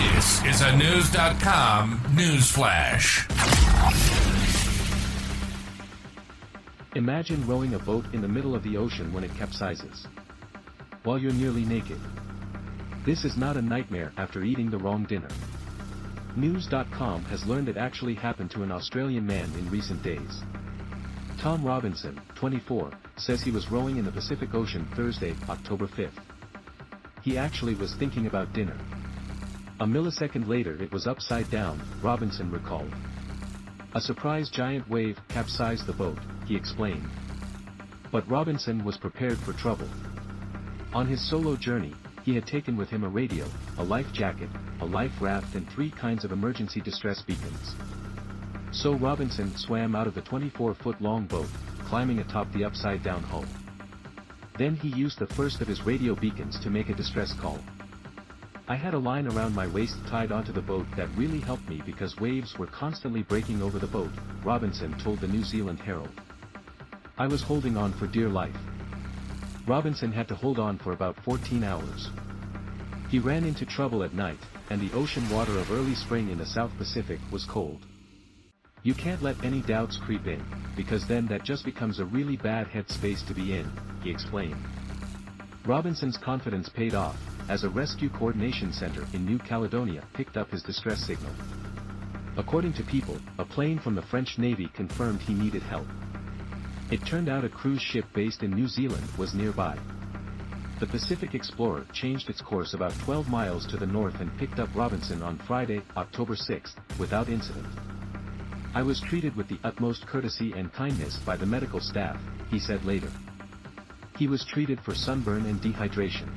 [0.00, 3.28] This is a News.com news flash.
[6.94, 10.06] Imagine rowing a boat in the middle of the ocean when it capsizes.
[11.02, 12.00] While you're nearly naked.
[13.04, 15.28] This is not a nightmare after eating the wrong dinner.
[16.34, 20.40] News.com has learned it actually happened to an Australian man in recent days.
[21.36, 26.22] Tom Robinson, 24, says he was rowing in the Pacific Ocean Thursday, October 5th.
[27.20, 28.78] He actually was thinking about dinner.
[29.80, 32.92] A millisecond later it was upside down, Robinson recalled.
[33.94, 37.08] A surprise giant wave capsized the boat, he explained.
[38.12, 39.88] But Robinson was prepared for trouble.
[40.92, 41.94] On his solo journey,
[42.24, 43.46] he had taken with him a radio,
[43.78, 47.74] a life jacket, a life raft and three kinds of emergency distress beacons.
[48.72, 51.48] So Robinson swam out of the 24-foot long boat,
[51.86, 53.46] climbing atop the upside-down hull.
[54.58, 57.58] Then he used the first of his radio beacons to make a distress call.
[58.70, 61.82] I had a line around my waist tied onto the boat that really helped me
[61.84, 64.12] because waves were constantly breaking over the boat,
[64.44, 66.20] Robinson told the New Zealand Herald.
[67.18, 68.54] I was holding on for dear life.
[69.66, 72.10] Robinson had to hold on for about 14 hours.
[73.08, 74.38] He ran into trouble at night,
[74.70, 77.84] and the ocean water of early spring in the South Pacific was cold.
[78.84, 80.44] You can't let any doubts creep in,
[80.76, 83.68] because then that just becomes a really bad headspace to be in,
[84.04, 84.64] he explained.
[85.66, 87.18] Robinson's confidence paid off,
[87.50, 91.32] as a rescue coordination center in New Caledonia picked up his distress signal.
[92.38, 95.86] According to People, a plane from the French Navy confirmed he needed help.
[96.90, 99.76] It turned out a cruise ship based in New Zealand was nearby.
[100.80, 104.74] The Pacific Explorer changed its course about 12 miles to the north and picked up
[104.74, 107.66] Robinson on Friday, October 6, without incident.
[108.74, 112.18] I was treated with the utmost courtesy and kindness by the medical staff,
[112.50, 113.10] he said later.
[114.20, 116.28] He was treated for sunburn and dehydration.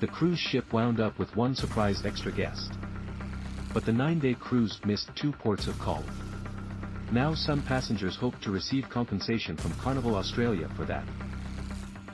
[0.00, 2.78] The cruise ship wound up with one surprise extra guest.
[3.74, 6.02] But the nine-day cruise missed two ports of call.
[7.12, 11.04] Now some passengers hope to receive compensation from Carnival Australia for that.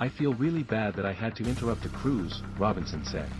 [0.00, 3.30] I feel really bad that I had to interrupt a cruise, Robinson said.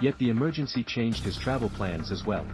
[0.00, 2.48] Yet the emergency changed his travel plans as well.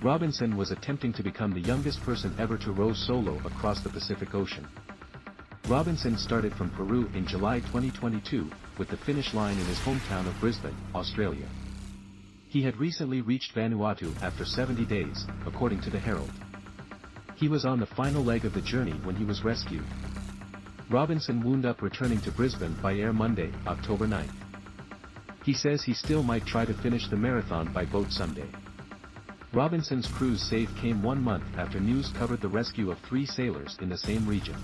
[0.00, 4.32] Robinson was attempting to become the youngest person ever to row solo across the Pacific
[4.32, 4.68] Ocean.
[5.66, 10.38] Robinson started from Peru in July 2022, with the finish line in his hometown of
[10.38, 11.46] Brisbane, Australia.
[12.48, 16.30] He had recently reached Vanuatu after 70 days, according to the Herald.
[17.36, 19.86] He was on the final leg of the journey when he was rescued.
[20.90, 24.28] Robinson wound up returning to Brisbane by air Monday, October 9.
[25.46, 28.48] He says he still might try to finish the marathon by boat someday.
[29.54, 33.88] Robinson's cruise save came one month after news covered the rescue of three sailors in
[33.88, 34.56] the same region.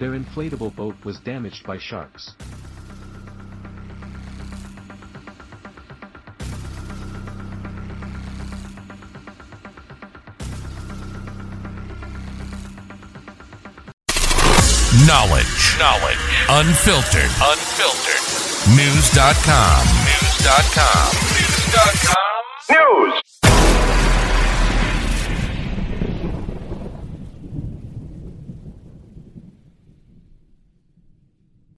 [0.00, 2.34] Their inflatable boat was damaged by sharks.
[15.06, 15.76] Knowledge.
[15.78, 16.16] Knowledge.
[16.48, 17.30] Unfiltered.
[17.42, 18.24] Unfiltered.
[18.74, 19.84] News.com.
[20.06, 21.12] News.com.
[21.36, 23.12] News.com.
[23.12, 23.29] News.